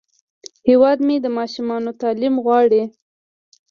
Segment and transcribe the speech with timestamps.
[0.69, 2.83] هیواد مې د ماشومانو تعلیم غواړي